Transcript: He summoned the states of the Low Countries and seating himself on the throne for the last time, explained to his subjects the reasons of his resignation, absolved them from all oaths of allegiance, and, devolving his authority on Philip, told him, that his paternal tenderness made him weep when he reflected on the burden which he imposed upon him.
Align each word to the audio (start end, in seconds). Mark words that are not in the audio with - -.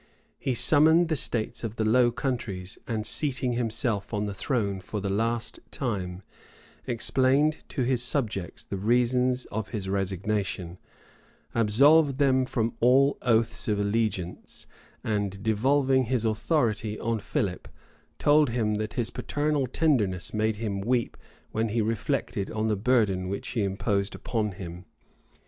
He 0.39 0.55
summoned 0.55 1.09
the 1.09 1.15
states 1.15 1.63
of 1.63 1.75
the 1.75 1.85
Low 1.85 2.09
Countries 2.11 2.79
and 2.87 3.05
seating 3.05 3.51
himself 3.53 4.15
on 4.15 4.25
the 4.25 4.33
throne 4.33 4.79
for 4.79 4.99
the 4.99 5.11
last 5.11 5.59
time, 5.69 6.23
explained 6.87 7.63
to 7.69 7.83
his 7.83 8.01
subjects 8.01 8.63
the 8.63 8.77
reasons 8.77 9.45
of 9.51 9.69
his 9.69 9.87
resignation, 9.87 10.79
absolved 11.53 12.17
them 12.17 12.45
from 12.47 12.73
all 12.79 13.19
oaths 13.21 13.67
of 13.67 13.77
allegiance, 13.79 14.65
and, 15.03 15.43
devolving 15.43 16.05
his 16.05 16.25
authority 16.25 16.99
on 16.99 17.19
Philip, 17.19 17.67
told 18.17 18.49
him, 18.49 18.73
that 18.73 18.93
his 18.93 19.11
paternal 19.11 19.67
tenderness 19.67 20.33
made 20.33 20.55
him 20.55 20.81
weep 20.81 21.15
when 21.51 21.69
he 21.69 21.79
reflected 21.83 22.49
on 22.49 22.69
the 22.69 22.75
burden 22.75 23.29
which 23.29 23.49
he 23.49 23.61
imposed 23.61 24.15
upon 24.15 24.53
him. 24.53 24.85